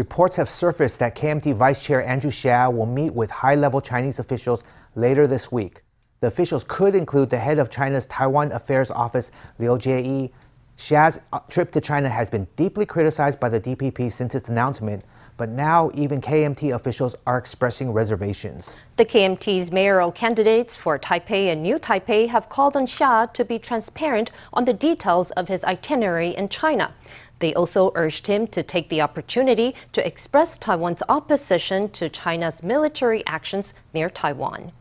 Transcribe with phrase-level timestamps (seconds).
[0.00, 4.18] Reports have surfaced that KMT Vice Chair Andrew Hsia will meet with high level Chinese
[4.18, 5.82] officials later this week.
[6.20, 10.30] The officials could include the head of China's Taiwan Affairs Office, Liu Jie.
[10.78, 15.04] Hsia's uh, trip to China has been deeply criticized by the DPP since its announcement,
[15.36, 18.78] but now even KMT officials are expressing reservations.
[18.96, 23.58] The KMT's mayoral candidates for Taipei and New Taipei have called on Hsia to be
[23.58, 26.94] transparent on the details of his itinerary in China.
[27.40, 33.26] They also urged him to take the opportunity to express Taiwan's opposition to China's military
[33.26, 34.72] actions near Taiwan.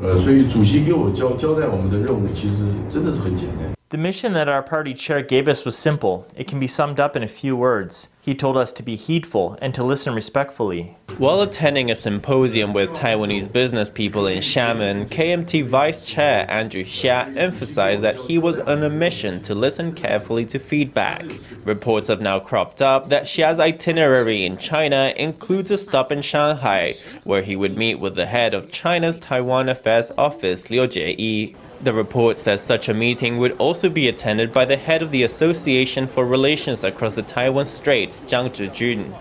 [0.00, 0.14] Uh,
[3.90, 6.26] the mission that our party chair gave us was simple.
[6.36, 8.08] It can be summed up in a few words.
[8.20, 10.96] He told us to be heedful and to listen respectfully.
[11.18, 17.36] While attending a symposium with Taiwanese business people in Xiamen, KMT Vice Chair Andrew Hsia
[17.36, 21.24] emphasized that he was on a mission to listen carefully to feedback.
[21.64, 26.94] Reports have now cropped up that Hsia's itinerary in China includes a stop in Shanghai,
[27.24, 31.56] where he would meet with the head of China's Taiwan Affairs Office, Liu Jie.
[31.80, 35.22] The report says such a meeting would also be attended by the head of the
[35.22, 39.14] Association for Relations Across the Taiwan Straits, Zhang Zhijun.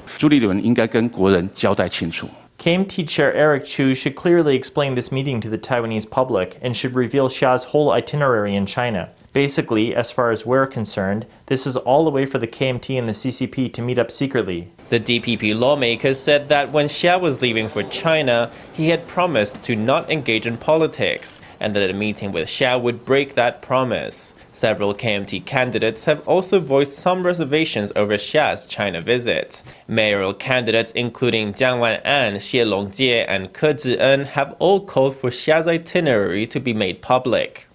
[2.58, 6.96] KMT Chair Eric Chu should clearly explain this meeting to the Taiwanese public and should
[6.96, 9.12] reveal Hsia's whole itinerary in China.
[9.32, 13.08] Basically, as far as we're concerned, this is all the way for the KMT and
[13.08, 14.72] the CCP to meet up secretly.
[14.90, 19.76] The DPP lawmakers said that when Hsia was leaving for China, he had promised to
[19.76, 24.34] not engage in politics and that a meeting with Hsia would break that promise.
[24.58, 29.62] Several KMT candidates have also voiced some reservations over Hsia's China visit.
[29.88, 35.68] Mayoral candidates including Jiang Wan'an, Xie Longjie, and Ke Zhi-en have all called for Hsia's
[35.68, 37.68] itinerary to be made public.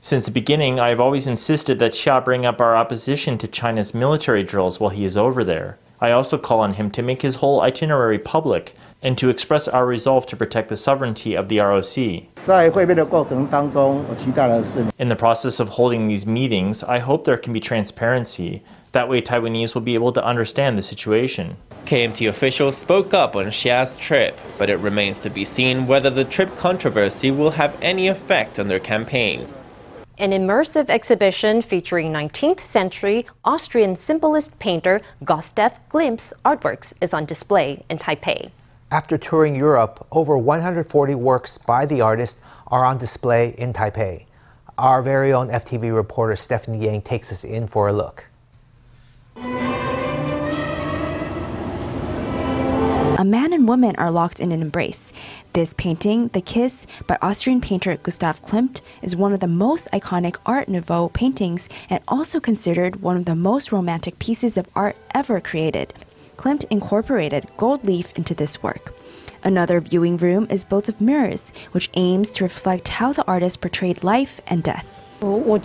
[0.00, 3.94] Since the beginning, I have always insisted that Hsia bring up our opposition to China's
[3.94, 5.78] military drills while he is over there.
[6.00, 9.86] I also call on him to make his whole itinerary public and to express our
[9.86, 11.96] resolve to protect the sovereignty of the ROC.
[14.98, 18.62] In the process of holding these meetings, I hope there can be transparency.
[18.92, 21.56] That way, Taiwanese will be able to understand the situation.
[21.84, 26.24] KMT officials spoke up on Hsia's trip, but it remains to be seen whether the
[26.24, 29.54] trip controversy will have any effect on their campaigns.
[30.18, 37.84] An immersive exhibition featuring 19th century Austrian symbolist painter Gustav Klimt's artworks is on display
[37.88, 38.50] in Taipei.
[38.90, 42.36] After touring Europe, over 140 works by the artist
[42.66, 44.24] are on display in Taipei.
[44.76, 48.27] Our very own FTV reporter Stephanie Yang takes us in for a look.
[53.20, 55.12] A man and woman are locked in an embrace.
[55.52, 60.36] This painting, The Kiss, by Austrian painter Gustav Klimt, is one of the most iconic
[60.46, 65.40] Art Nouveau paintings and also considered one of the most romantic pieces of art ever
[65.40, 65.92] created.
[66.36, 68.94] Klimt incorporated gold leaf into this work.
[69.42, 74.04] Another viewing room is built of mirrors, which aims to reflect how the artist portrayed
[74.04, 74.97] life and death.
[75.21, 75.59] I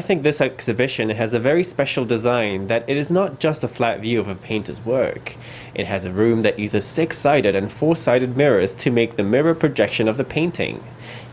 [0.00, 4.00] think this exhibition has a very special design that it is not just a flat
[4.00, 5.36] view of a painter's work.
[5.74, 9.22] It has a room that uses six sided and four sided mirrors to make the
[9.22, 10.82] mirror projection of the painting.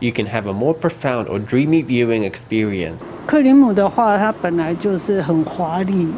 [0.00, 3.02] You can have a more profound or dreamy viewing experience.
[3.26, 6.08] 克林姆的画，它本来就是很华丽。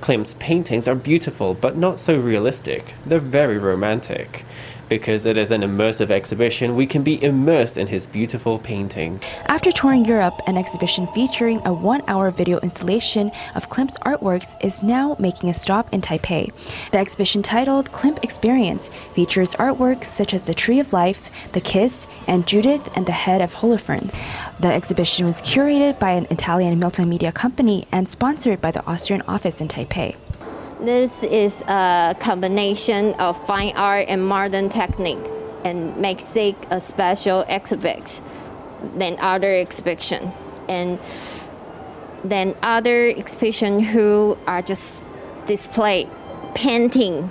[0.00, 2.94] Klimt's paintings are beautiful but not so realistic.
[3.08, 4.44] They're very romantic.
[4.87, 9.23] Because it is an immersive exhibition, we can be immersed in his beautiful paintings.
[9.47, 14.83] After touring Europe, an exhibition featuring a one hour video installation of Klimt's artworks is
[14.83, 16.51] now making a stop in Taipei.
[16.91, 22.07] The exhibition, titled Klimt Experience, features artworks such as The Tree of Life, The Kiss,
[22.27, 24.13] and Judith and the Head of Holofernes.
[24.59, 29.61] The exhibition was curated by an Italian multimedia company and sponsored by the Austrian office
[29.61, 30.15] in Taipei.
[30.79, 35.23] This is a combination of fine art and modern technique
[35.63, 38.21] and makes it a special exhibit
[38.97, 40.33] than other exhibition.
[40.67, 40.99] And
[42.25, 45.01] then other exhibition who are just
[45.47, 46.09] display
[46.55, 47.29] painting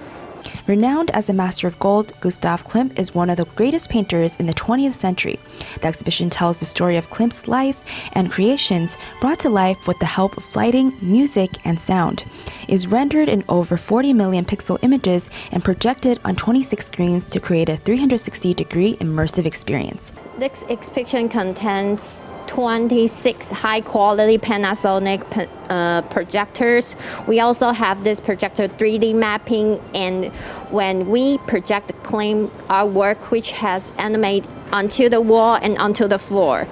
[0.67, 4.46] Renowned as a master of gold, Gustav Klimt is one of the greatest painters in
[4.46, 5.38] the 20th century.
[5.81, 10.06] The exhibition tells the story of Klimt's life and creations brought to life with the
[10.06, 12.25] help of lighting, music, and sound.
[12.69, 17.40] It is rendered in over 40 million pixel images and projected on 26 screens to
[17.40, 20.12] create a 360 degree immersive experience.
[20.38, 26.96] This exhibition contains 26 high quality Panasonic uh, projectors.
[27.26, 30.26] We also have this projector 3D mapping, and
[30.70, 36.19] when we project the our artwork, which has animated onto the wall and onto the
[36.19, 36.67] floor.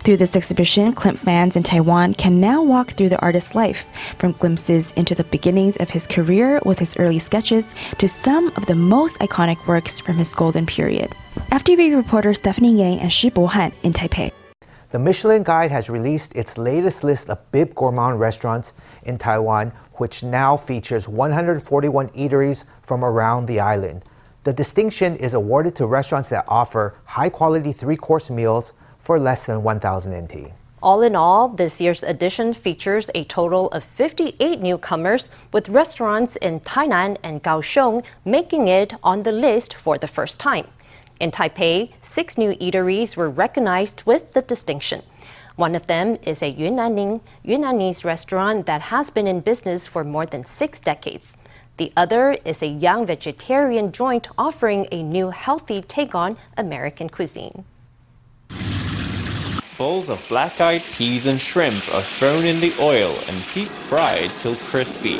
[0.00, 4.32] Through this exhibition, Klimt fans in Taiwan can now walk through the artist's life, from
[4.32, 8.74] glimpses into the beginnings of his career with his early sketches to some of the
[8.74, 11.14] most iconic works from his golden period.
[11.52, 14.32] FTV reporter Stephanie Yang and Shi Bohan in Taipei.
[14.90, 18.72] The Michelin Guide has released its latest list of Bib Gourmand restaurants
[19.04, 24.04] in Taiwan, which now features 141 eateries from around the island.
[24.42, 29.46] The distinction is awarded to restaurants that offer high quality three course meals for less
[29.46, 30.50] than 1,000 NT.
[30.82, 36.58] All in all, this year's edition features a total of 58 newcomers, with restaurants in
[36.60, 40.66] Tainan and Kaohsiung making it on the list for the first time.
[41.20, 45.02] In Taipei, six new eateries were recognized with the distinction.
[45.54, 50.24] One of them is a Yunnaning, Yunnanese restaurant that has been in business for more
[50.24, 51.36] than six decades.
[51.76, 57.66] The other is a young vegetarian joint offering a new healthy take on American cuisine.
[59.76, 64.30] Bowls of black eyed peas and shrimp are thrown in the oil and deep fried
[64.40, 65.18] till crispy.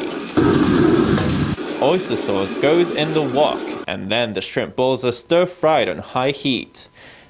[1.83, 6.00] Oyster sauce goes in the wok, and then the shrimp balls are stir fried on
[6.00, 6.88] high heat.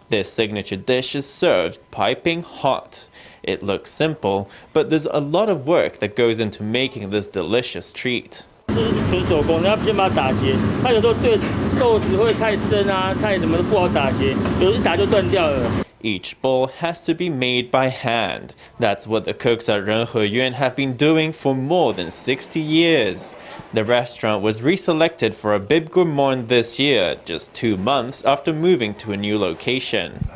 [0.09, 3.07] This signature dish is served piping hot.
[3.43, 7.91] It looks simple, but there's a lot of work that goes into making this delicious
[7.91, 8.43] treat.
[8.67, 10.55] 这是纯手工，你要先把它打结。
[10.83, 11.37] 它有时候对
[11.79, 15.85] 豆子会太深啊，太什么都不好打结，有一打就断掉了。
[16.05, 18.53] each bowl has to be made by hand.
[18.79, 23.35] That's what the cooks at Renhe Yuan have been doing for more than 60 years.
[23.72, 28.94] The restaurant was reselected for a Bib Gourmand this year, just two months after moving
[28.96, 30.26] to a new location.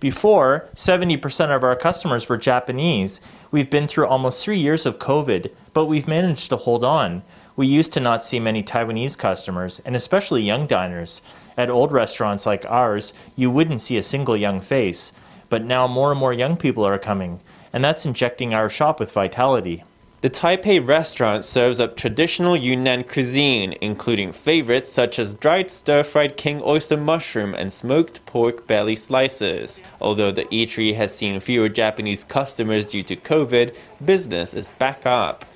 [0.00, 3.20] Before, 70% of our customers were Japanese.
[3.50, 7.22] We've been through almost three years of COVID, but we've managed to hold on.
[7.54, 11.20] We used to not see many Taiwanese customers, and especially young diners.
[11.58, 15.12] At old restaurants like ours, you wouldn't see a single young face,
[15.50, 17.40] but now more and more young people are coming,
[17.70, 19.84] and that's injecting our shop with vitality.
[20.22, 26.60] The Taipei restaurant serves up traditional Yunnan cuisine, including favorites such as dried stir-fried king
[26.62, 29.82] oyster mushroom and smoked pork belly slices.
[29.98, 33.74] Although the eatery has seen fewer Japanese customers due to COVID,
[34.04, 35.46] business is back up.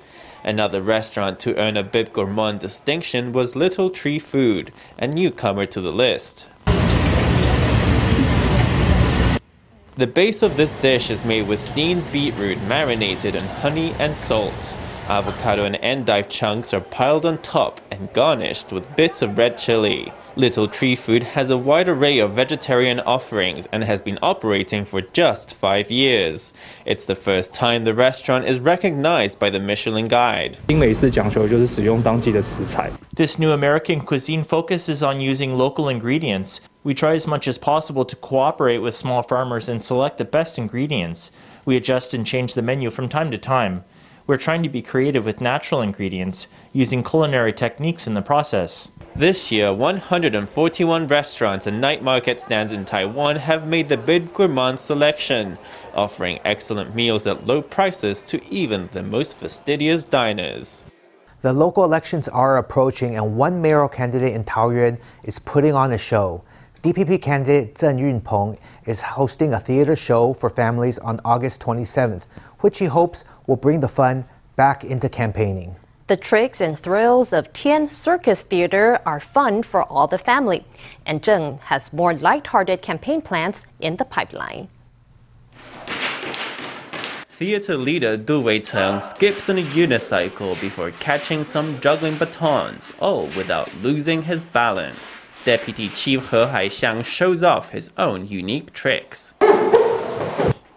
[0.43, 5.79] Another restaurant to earn a Bib Gourmand distinction was Little Tree Food, a newcomer to
[5.79, 6.47] the list.
[9.97, 14.75] The base of this dish is made with steamed beetroot marinated in honey and salt.
[15.07, 20.11] Avocado and endive chunks are piled on top and garnished with bits of red chili.
[20.37, 24.99] Little Tree Food has a wide array of vegetarian offerings and has been operating for
[24.99, 26.51] just five years.
[26.85, 30.57] It's the first time the restaurant is recognized by the Michelin Guide.
[33.15, 36.59] This new American cuisine focuses on using local ingredients.
[36.83, 40.57] We try as much as possible to cooperate with small farmers and select the best
[40.57, 41.31] ingredients.
[41.63, 43.85] We adjust and change the menu from time to time.
[44.27, 48.89] We're trying to be creative with natural ingredients, using culinary techniques in the process.
[49.17, 54.77] This year, 141 restaurants and night market stands in Taiwan have made the Bib Gourmand
[54.77, 55.57] selection,
[55.93, 60.83] offering excellent meals at low prices to even the most fastidious diners.
[61.43, 65.97] The local elections are approaching, and one mayoral candidate in Taoyuan is putting on a
[65.97, 66.43] show.
[66.83, 72.25] DPP candidate Zheng Yunpeng is hosting a theater show for families on August 27th,
[72.59, 74.25] which he hopes will bring the fun
[74.57, 75.73] back into campaigning.
[76.07, 80.63] The tricks and thrills of Tian Circus Theater are fun for all the family,
[81.03, 84.67] and Zheng has more light-hearted campaign plans in the pipeline.
[87.39, 93.75] Theater leader Du Weiteng skips on a unicycle before catching some juggling batons, all without
[93.81, 95.25] losing his balance.
[95.43, 99.33] Deputy Chief He Haixiang shows off his own unique tricks.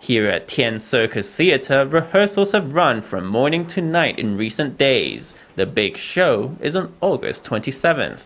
[0.08, 5.34] Here at Tian Circus Theatre, rehearsals have run from morning to night in recent days.
[5.56, 8.22] The big show is on August 27th.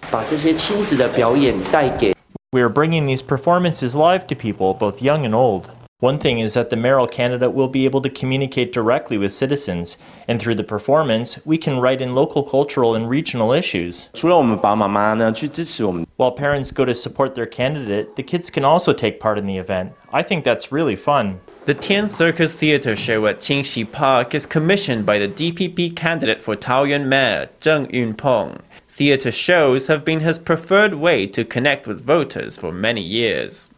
[2.53, 5.73] We are bringing these performances live to people, both young and old.
[6.03, 9.97] One thing is that the mayoral candidate will be able to communicate directly with citizens,
[10.27, 14.11] and through the performance, we can write in local cultural and regional issues.
[16.17, 19.59] While parents go to support their candidate, the kids can also take part in the
[19.59, 19.93] event.
[20.13, 21.39] I think that's really fun.
[21.67, 26.57] The Tian Circus Theatre show at Qingxi Park is commissioned by the DPP candidate for
[26.57, 28.61] Taoyuan Mayor, Zheng Yunpeng.
[28.89, 33.71] Theatre shows have been his preferred way to connect with voters for many years.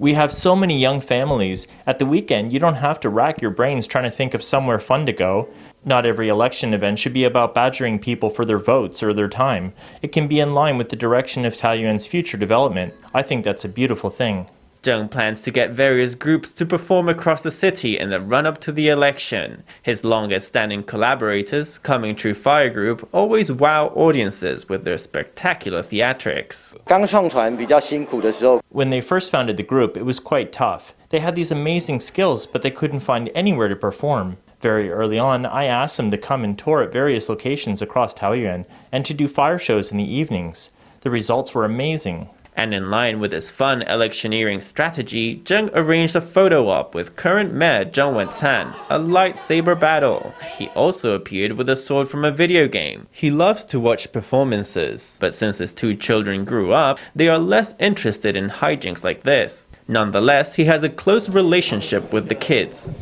[0.00, 1.66] We have so many young families.
[1.86, 4.80] At the weekend, you don't have to rack your brains trying to think of somewhere
[4.80, 5.50] fun to go.
[5.84, 9.74] Not every election event should be about badgering people for their votes or their time.
[10.00, 12.94] It can be in line with the direction of Taoyuan's future development.
[13.12, 14.48] I think that's a beautiful thing.
[14.82, 18.58] Zheng plans to get various groups to perform across the city in the run up
[18.60, 19.62] to the election.
[19.82, 26.74] His longest standing collaborators, Coming True Fire Group, always wow audiences with their spectacular theatrics.
[28.70, 30.94] When they first founded the group, it was quite tough.
[31.10, 34.38] They had these amazing skills, but they couldn't find anywhere to perform.
[34.62, 38.64] Very early on, I asked them to come and tour at various locations across Taoyuan
[38.92, 40.70] and to do fire shows in the evenings.
[41.02, 42.30] The results were amazing.
[42.60, 47.54] And in line with his fun electioneering strategy, Zheng arranged a photo op with current
[47.54, 50.34] mayor Zheng Wencan, a lightsaber battle.
[50.58, 53.06] He also appeared with a sword from a video game.
[53.10, 57.74] He loves to watch performances, but since his two children grew up, they are less
[57.78, 59.64] interested in hijinks like this.
[59.88, 62.92] Nonetheless, he has a close relationship with the kids.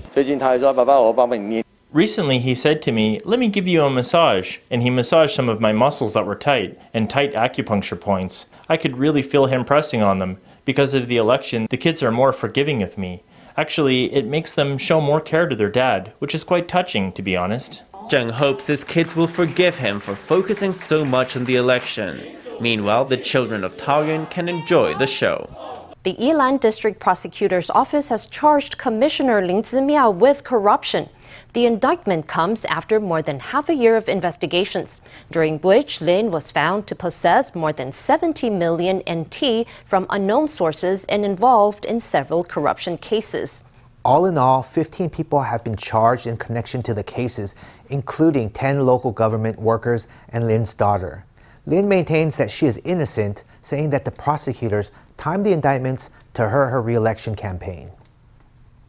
[1.92, 5.48] Recently, he said to me, Let me give you a massage, and he massaged some
[5.48, 8.46] of my muscles that were tight and tight acupuncture points.
[8.68, 10.38] I could really feel him pressing on them.
[10.64, 13.22] Because of the election, the kids are more forgiving of me.
[13.56, 17.22] Actually, it makes them show more care to their dad, which is quite touching, to
[17.22, 17.82] be honest.
[18.10, 22.36] Zheng hopes his kids will forgive him for focusing so much on the election.
[22.60, 25.48] Meanwhile, the children of Taoyuan can enjoy the show.
[26.08, 31.10] The Yilan District Prosecutor's Office has charged Commissioner Lin Zimiao with corruption.
[31.52, 36.50] The indictment comes after more than half a year of investigations, during which Lin was
[36.50, 42.42] found to possess more than 70 million NT from unknown sources and involved in several
[42.42, 43.64] corruption cases.
[44.02, 47.54] All in all, 15 people have been charged in connection to the cases,
[47.90, 51.26] including 10 local government workers and Lin's daughter.
[51.66, 56.69] Lin maintains that she is innocent, saying that the prosecutors timed the indictments to her
[56.69, 57.89] her reelection campaign.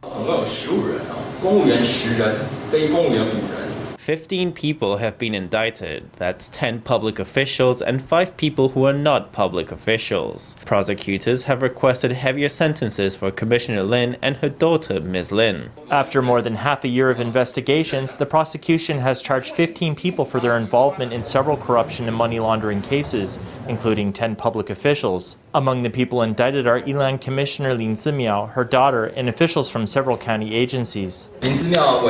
[0.01, 1.01] 总共有十五人，
[1.41, 2.35] 公务员十人，
[2.71, 3.68] 非公务员五人。
[4.10, 6.10] 15 people have been indicted.
[6.16, 10.56] That's 10 public officials and 5 people who are not public officials.
[10.64, 15.30] Prosecutors have requested heavier sentences for Commissioner Lin and her daughter, Ms.
[15.30, 15.70] Lin.
[15.92, 20.40] After more than half a year of investigations, the prosecution has charged 15 people for
[20.40, 23.38] their involvement in several corruption and money laundering cases,
[23.68, 25.36] including 10 public officials.
[25.54, 30.16] Among the people indicted are Yilan Commissioner Lin Zimiao, her daughter, and officials from several
[30.16, 31.28] county agencies.
[31.42, 32.02] Lin Zimiao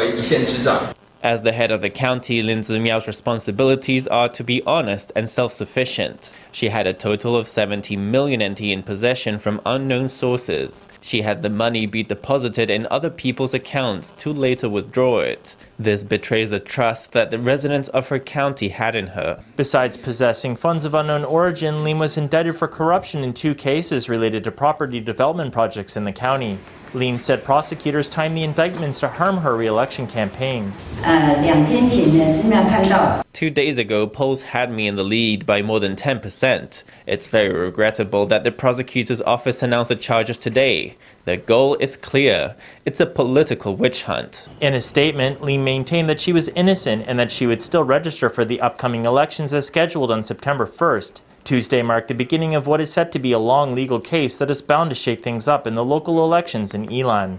[1.23, 6.31] as the head of the county, Lin Zimiao's responsibilities are to be honest and self-sufficient.
[6.51, 10.89] She had a total of 70 million NT in possession from unknown sources.
[11.03, 15.57] She had the money be deposited in other people's accounts to later withdraw it.
[15.79, 19.45] This betrays the trust that the residents of her county had in her.
[19.57, 24.43] Besides possessing funds of unknown origin, Lin was indicted for corruption in two cases related
[24.45, 26.59] to property development projects in the county.
[26.93, 30.73] Lin said prosecutors timed the indictments to harm her reelection campaign.
[31.03, 36.83] Uh, Two days ago, polls had me in the lead by more than 10%.
[37.07, 40.97] It's very regrettable that the prosecutor's office announced the charges today.
[41.25, 44.49] Their goal is clear it's a political witch hunt.
[44.61, 48.29] In a statement, Lee maintained that she was innocent and that she would still register
[48.29, 51.21] for the upcoming elections as scheduled on September 1st.
[51.45, 54.51] Tuesday marked the beginning of what is set to be a long legal case that
[54.51, 57.39] is bound to shake things up in the local elections in Yilan.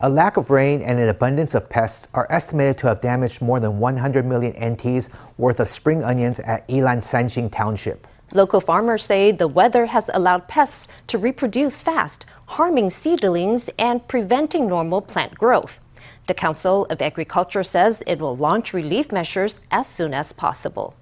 [0.00, 3.60] A lack of rain and an abundance of pests are estimated to have damaged more
[3.60, 8.06] than 100 million NTs worth of spring onions at Yilan Sanxing Township.
[8.32, 14.66] Local farmers say the weather has allowed pests to reproduce fast, harming seedlings and preventing
[14.66, 15.80] normal plant growth.
[16.28, 20.94] The Council of Agriculture says it will launch relief measures as soon as possible.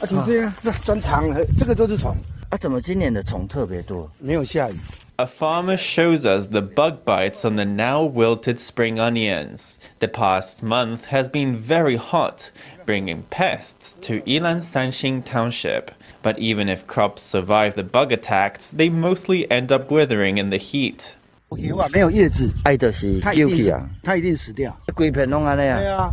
[0.00, 2.16] 啊，就这样，这钻糖了，这个都是虫。
[2.50, 4.10] 啊，怎么今年的虫特别多？
[4.18, 4.74] 没有下雨。
[5.16, 9.76] A farmer shows us the bug bites on the now wilted spring onions.
[10.00, 12.50] The past month has been very hot,
[12.84, 15.92] bringing pests to Ilan Sanxing Township.
[16.22, 20.58] But even if crops survive the bug attacks, they mostly end up withering in the
[20.58, 21.14] heat.
[21.56, 24.76] 有啊，没有叶子，爱就是它一定死丢弃啊，，它一定死掉。
[24.94, 26.10] 规片拢安尼啊，对啊，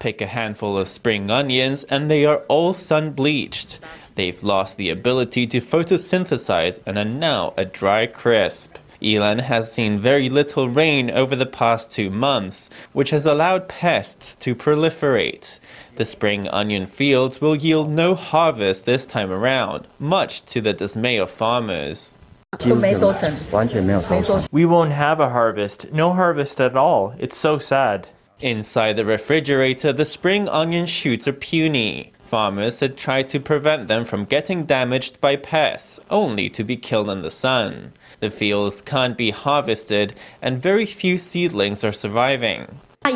[0.00, 3.78] Pick a handful of spring onions and they are all sun bleached.
[4.14, 8.76] They've lost the ability to photosynthesize and are now a dry crisp.
[9.02, 14.36] Yilan has seen very little rain over the past two months, which has allowed pests
[14.36, 15.58] to proliferate.
[15.96, 21.16] The spring onion fields will yield no harvest this time around, much to the dismay
[21.16, 22.12] of farmers.
[22.57, 24.41] 都没收成，完全没有收成。
[24.51, 27.13] We won't have a harvest, no harvest at all.
[27.19, 28.05] It's so sad.
[28.39, 32.11] Inside the refrigerator, the spring onion shoots are puny.
[32.27, 37.09] farmers had tried to prevent them from getting damaged by pests, only to be killed
[37.09, 37.93] in the sun.
[38.19, 42.79] The fields can't be harvested, and very few seedlings are surviving.
[43.03, 43.13] The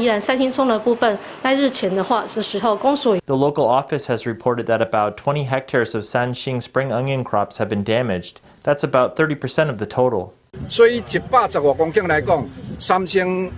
[3.27, 7.83] local office has reported that about 20 hectares of Sanxing spring onion crops have been
[7.83, 8.39] damaged.
[8.66, 10.34] That's about 30% of the total.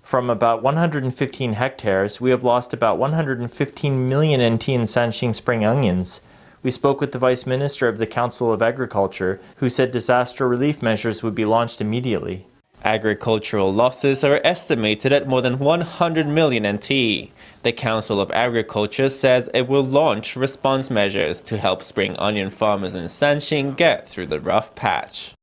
[0.02, 6.20] From about 115 hectares, we have lost about 115 million NT in Sanxing spring onions.
[6.62, 10.82] We spoke with the Vice Minister of the Council of Agriculture, who said disaster relief
[10.82, 12.44] measures would be launched immediately.
[12.84, 17.30] Agricultural losses are estimated at more than 100 million NT.
[17.62, 22.94] The Council of Agriculture says it will launch response measures to help spring onion farmers
[22.94, 25.34] in Sanxing get through the rough patch.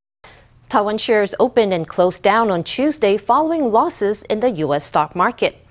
[0.69, 4.83] Taiwan shares opened and closed down on Tuesday following losses in the U.S.
[4.83, 5.61] stock market.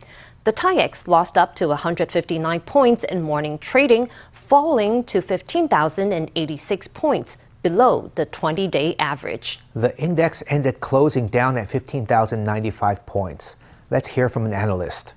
[0.45, 8.13] The TAIEX lost up to 159 points in morning trading, falling to 15,086 points, below
[8.15, 9.59] the 20 day average.
[9.75, 13.57] The index ended closing down at 15,095 points.
[13.91, 15.15] Let's hear from an analyst.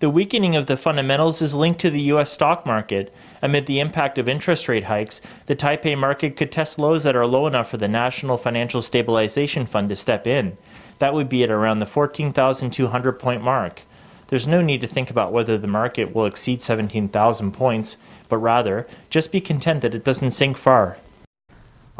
[0.00, 2.32] The weakening of the fundamentals is linked to the U.S.
[2.32, 3.14] stock market.
[3.42, 7.26] Amid the impact of interest rate hikes, the Taipei market could test lows that are
[7.26, 10.56] low enough for the National Financial Stabilization Fund to step in.
[11.00, 13.82] That would be at around the 14,200 point mark.
[14.34, 17.96] There's no need to think about whether the market will exceed 17,000 points,
[18.28, 20.96] but rather, just be content that it doesn't sink far.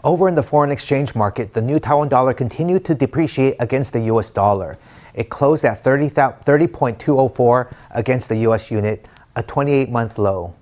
[0.02, 4.00] Over in the foreign exchange market, the new Taiwan dollar continued to depreciate against the
[4.12, 4.78] US dollar.
[5.14, 10.54] It closed at 30, 30.204 against the US unit, a 28 month low.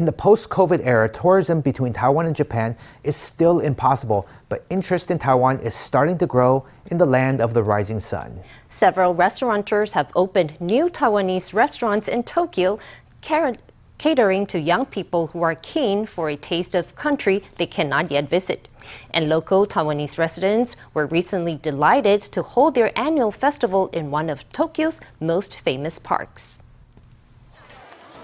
[0.00, 5.10] In the post COVID era, tourism between Taiwan and Japan is still impossible, but interest
[5.10, 8.40] in Taiwan is starting to grow in the land of the rising sun.
[8.70, 12.78] Several restaurateurs have opened new Taiwanese restaurants in Tokyo,
[13.20, 18.30] catering to young people who are keen for a taste of country they cannot yet
[18.30, 18.68] visit.
[19.10, 24.50] And local Taiwanese residents were recently delighted to hold their annual festival in one of
[24.50, 26.59] Tokyo's most famous parks.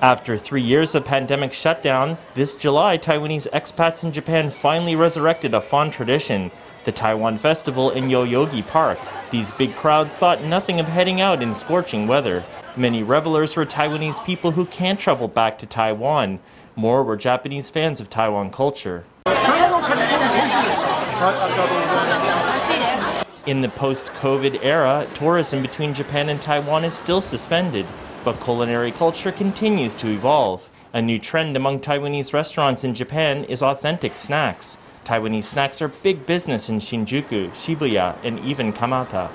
[0.02, 5.60] After three years of pandemic shutdown, this July, Taiwanese expats in Japan finally resurrected a
[5.60, 6.50] fond tradition
[6.84, 8.98] the Taiwan Festival in Yoyogi Park.
[9.30, 12.44] These big crowds thought nothing of heading out in scorching weather.
[12.76, 16.40] Many revelers were Taiwanese people who can't travel back to Taiwan.
[16.76, 19.04] More were Japanese fans of Taiwan culture.
[23.46, 27.86] In the post COVID era, tourism between Japan and Taiwan is still suspended
[28.26, 30.68] but culinary culture continues to evolve.
[30.92, 34.76] A new trend among Taiwanese restaurants in Japan is authentic snacks.
[35.04, 39.30] Taiwanese snacks are big business in Shinjuku, Shibuya, and even Kamata.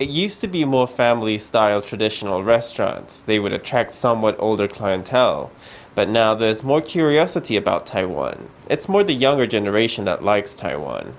[0.00, 3.20] It used to be more family style traditional restaurants.
[3.20, 5.52] They would attract somewhat older clientele.
[5.94, 8.48] But now there's more curiosity about Taiwan.
[8.68, 11.14] It's more the younger generation that likes Taiwan.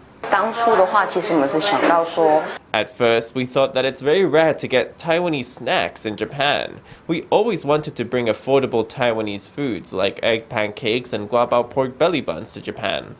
[2.73, 6.82] At first, we thought that it's very rare to get Taiwanese snacks in Japan.
[7.08, 12.21] We always wanted to bring affordable Taiwanese foods like egg pancakes and guabao pork belly
[12.21, 13.15] buns to Japan.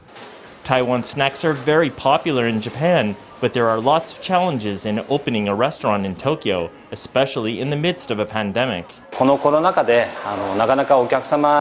[0.66, 5.48] Taiwan snacks are very popular in Japan, but there are lots of challenges in opening
[5.48, 8.86] a restaurant in Tokyo, especially in the midst of a pandemic.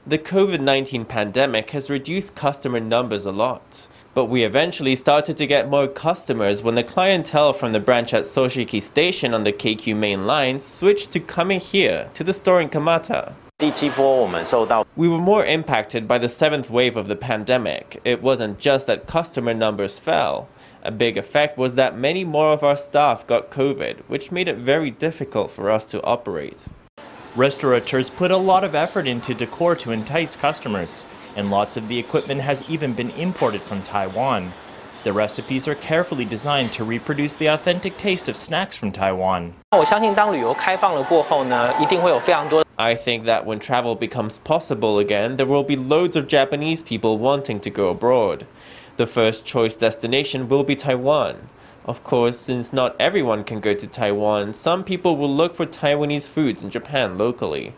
[0.07, 3.87] The COVID 19 pandemic has reduced customer numbers a lot.
[4.17, 8.25] But we eventually started to get more customers when the clientele from the branch at
[8.25, 12.71] Zoshiki Station on the KQ main line switched to coming here to the store in
[12.71, 13.35] Kamata.
[14.97, 18.01] We were more impacted by the seventh wave of the pandemic.
[18.07, 20.49] It wasn't just that customer numbers fell.
[20.83, 24.57] A big effect was that many more of our staff got COVID, which made it
[24.57, 26.69] very difficult for us to operate.
[27.35, 31.05] Restaurateurs put a lot of effort into decor to entice customers
[31.37, 34.53] and lots of the equipment has even been imported from Taiwan.
[35.05, 39.55] The recipes are carefully designed to reproduce the authentic taste of snacks from Taiwan.
[42.79, 47.19] I think that when travel becomes possible again, there will be loads of Japanese people
[47.19, 48.47] wanting to go abroad.
[48.97, 51.51] The first choice destination will be Taiwan.
[51.85, 56.29] Of course, since not everyone can go to Taiwan, some people will look for Taiwanese
[56.29, 57.75] foods in Japan locally.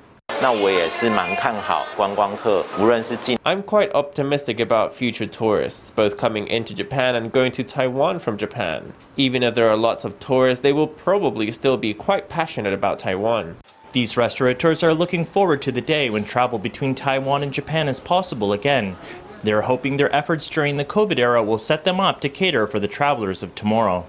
[3.45, 8.39] I'm quite optimistic about future tourists, both coming into Japan and going to Taiwan from
[8.39, 8.93] Japan.
[9.17, 13.01] Even if there are lots of tourists, they will probably still be quite passionate about
[13.01, 13.57] Taiwan.
[13.91, 17.99] These restaurateurs are looking forward to the day when travel between Taiwan and Japan is
[17.99, 18.97] possible again.
[19.43, 22.79] They're hoping their efforts during the COVID era will set them up to cater for
[22.79, 24.07] the travelers of tomorrow.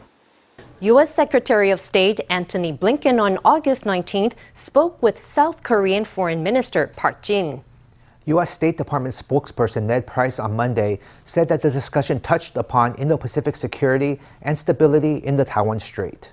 [0.82, 1.14] U.S.
[1.14, 7.22] Secretary of State Antony Blinken on August 19th spoke with South Korean Foreign Minister Park
[7.22, 7.62] Jin.
[8.28, 8.50] U.S.
[8.50, 13.58] State Department spokesperson Ned Price on Monday said that the discussion touched upon Indo Pacific
[13.58, 16.32] security and stability in the Taiwan Strait.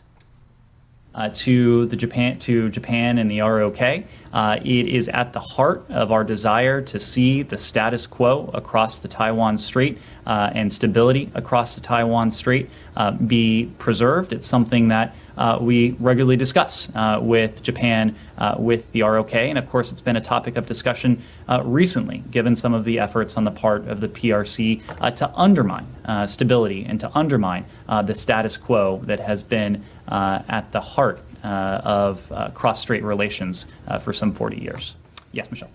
[1.16, 4.04] Uh, to the Japan to Japan and the ROK.
[4.34, 8.98] Uh, it is at the heart of our desire to see the status quo across
[8.98, 14.34] the Taiwan Strait uh, and stability across the Taiwan Strait uh, be preserved.
[14.34, 18.14] It's something that uh, we regularly discuss uh, with Japan,
[18.58, 21.22] with the ROK, and of course, it's been a topic of discussion
[21.62, 25.86] recently, given some of the efforts on the part of the PRC to undermine
[26.26, 27.64] stability and to undermine
[28.04, 33.98] the status quo that has been at the heart uh, of uh, cross-strait relations uh,
[33.98, 34.96] for some 40 years.
[35.32, 35.70] Yes, Michelle.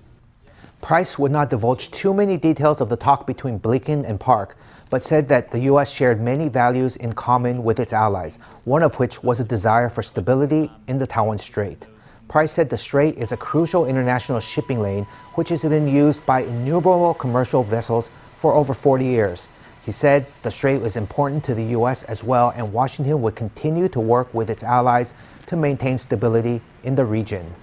[0.82, 4.58] Price would not divulge too many details of the talk between Blinken and Park,
[4.90, 5.92] but said that the U.S.
[5.92, 10.02] shared many values in common with its allies, one of which was a desire for
[10.02, 11.88] stability in the Taiwan Strait.
[12.28, 16.42] Price said the strait is a crucial international shipping lane which has been used by
[16.42, 19.48] innumerable commercial vessels for over 40 years.
[19.84, 22.04] He said the strait was important to the U.S.
[22.04, 25.14] as well, and Washington would continue to work with its allies
[25.48, 27.54] to maintain stability in the region.